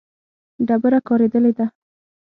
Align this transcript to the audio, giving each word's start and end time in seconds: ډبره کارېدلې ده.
ډبره 0.67 0.99
کارېدلې 1.07 1.51
ده. 1.57 1.65